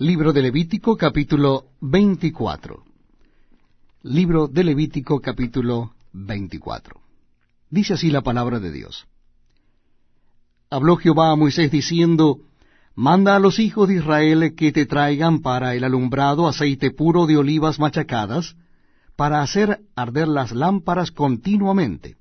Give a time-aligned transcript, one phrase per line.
[0.00, 2.84] Libro de Levítico capítulo 24.
[4.02, 7.00] Libro de Levítico capítulo 24.
[7.68, 9.08] Dice así la palabra de Dios.
[10.70, 12.38] Habló Jehová a Moisés diciendo,
[12.94, 17.36] Manda a los hijos de Israel que te traigan para el alumbrado aceite puro de
[17.36, 18.54] olivas machacadas,
[19.16, 22.16] para hacer arder las lámparas continuamente.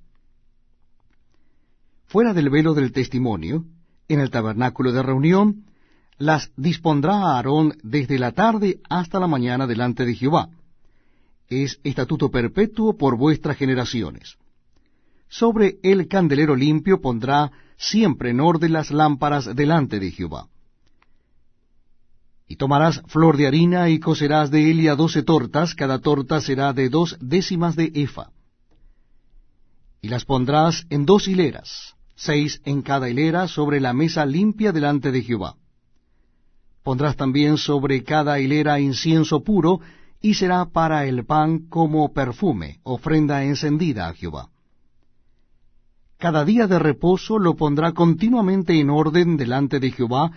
[2.07, 3.65] Fuera del velo del testimonio,
[4.07, 5.67] en el tabernáculo de reunión,
[6.17, 10.49] las dispondrá Aarón desde la tarde hasta la mañana delante de Jehová.
[11.47, 14.37] Es estatuto perpetuo por vuestras generaciones.
[15.29, 20.47] Sobre el candelero limpio pondrá siempre en orden las lámparas delante de Jehová.
[22.47, 26.89] Y tomarás flor de harina y cocerás de ella doce tortas, cada torta será de
[26.89, 28.29] dos décimas de efa.
[30.01, 35.11] Y las pondrás en dos hileras, seis en cada hilera, sobre la mesa limpia delante
[35.11, 35.57] de Jehová.
[36.87, 39.81] Pondrás también sobre cada hilera incienso puro,
[40.21, 44.47] y será para el pan como perfume, ofrenda encendida a Jehová.
[46.17, 50.31] Cada día de reposo lo pondrá continuamente en orden delante de Jehová,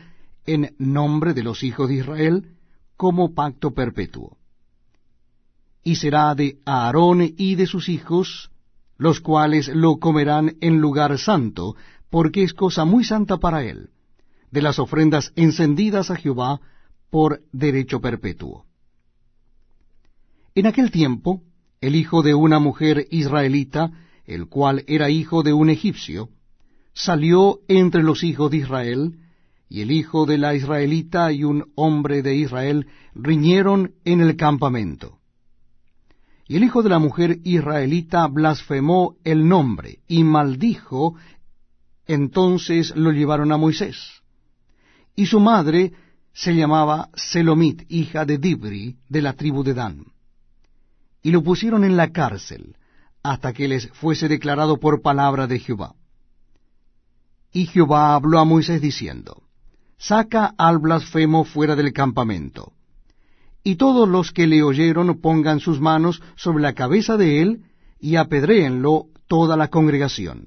[0.44, 2.56] en nombre de los hijos de Israel,
[2.96, 4.36] como pacto perpetuo.
[5.84, 8.50] Y será de Aarón y de sus hijos,
[8.98, 11.76] los cuales lo comerán en lugar santo,
[12.10, 13.90] porque es cosa muy santa para él
[14.50, 16.60] de las ofrendas encendidas a Jehová
[17.10, 18.64] por derecho perpetuo.
[20.54, 21.42] En aquel tiempo,
[21.80, 23.92] el hijo de una mujer israelita,
[24.26, 26.28] el cual era hijo de un egipcio,
[26.92, 29.18] salió entre los hijos de Israel,
[29.68, 35.18] y el hijo de la israelita y un hombre de Israel riñeron en el campamento.
[36.48, 41.14] Y el hijo de la mujer israelita blasfemó el nombre y maldijo,
[42.08, 44.19] entonces lo llevaron a Moisés
[45.20, 45.92] y su madre
[46.32, 50.06] se llamaba Selomit, hija de Dibri, de la tribu de Dan.
[51.22, 52.74] Y lo pusieron en la cárcel,
[53.22, 55.94] hasta que les fuese declarado por palabra de Jehová.
[57.52, 59.42] Y Jehová habló a Moisés diciendo,
[59.98, 62.72] Saca al blasfemo fuera del campamento,
[63.62, 67.64] y todos los que le oyeron pongan sus manos sobre la cabeza de él,
[67.98, 70.46] y apedréenlo toda la congregación.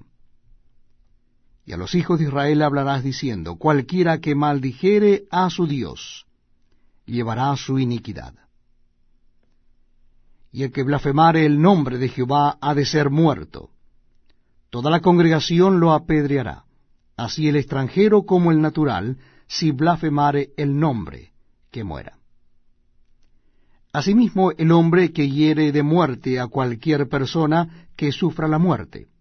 [1.66, 6.26] Y a los hijos de Israel hablarás diciendo, cualquiera que maldijere a su Dios,
[7.06, 8.34] llevará su iniquidad.
[10.52, 13.70] Y el que blasfemare el nombre de Jehová ha de ser muerto.
[14.70, 16.66] Toda la congregación lo apedreará,
[17.16, 21.32] así el extranjero como el natural, si blasfemare el nombre,
[21.72, 22.18] que muera.
[23.94, 29.13] Asimismo, el hombre que hiere de muerte a cualquier persona que sufra la muerte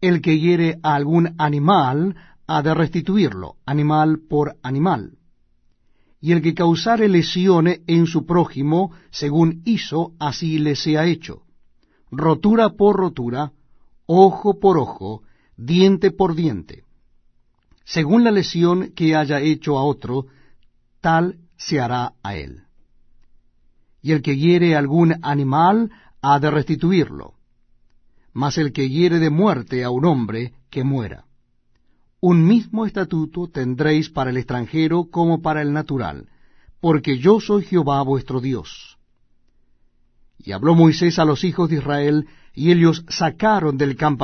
[0.00, 2.16] el que hiere a algún animal
[2.46, 5.18] ha de restituirlo, animal por animal.
[6.20, 11.42] Y el que causare lesiones en su prójimo, según hizo, así le sea hecho.
[12.10, 13.52] Rotura por rotura,
[14.06, 15.22] ojo por ojo,
[15.56, 16.84] diente por diente.
[17.84, 20.26] Según la lesión que haya hecho a otro,
[21.00, 22.62] tal se hará a él.
[24.00, 25.90] Y el que hiere algún animal
[26.22, 27.34] ha de restituirlo
[28.34, 31.24] mas el que hiere de muerte a un hombre, que muera.
[32.20, 36.28] Un mismo estatuto tendréis para el extranjero como para el natural,
[36.80, 38.98] porque yo soy Jehová vuestro Dios.
[40.38, 44.14] Y habló Moisés a los hijos de Israel, y ellos sacaron del campamento